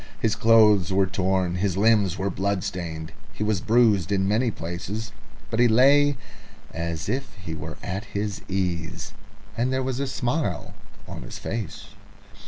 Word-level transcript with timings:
His 0.19 0.35
clothes 0.35 0.91
were 0.91 1.05
torn, 1.05 1.57
his 1.57 1.77
limbs 1.77 2.17
were 2.17 2.31
blood 2.31 2.63
stained, 2.63 3.11
he 3.33 3.43
was 3.43 3.61
bruised 3.61 4.11
in 4.11 4.27
many 4.27 4.49
places, 4.49 5.11
but 5.51 5.59
he 5.59 5.67
lay 5.67 6.17
as 6.73 7.07
if 7.07 7.35
he 7.35 7.53
were 7.53 7.77
at 7.83 8.05
his 8.05 8.41
ease, 8.49 9.13
and 9.55 9.71
there 9.71 9.83
was 9.83 9.99
a 9.99 10.07
smile 10.07 10.73
on 11.07 11.21
his 11.21 11.37
face. 11.37 11.89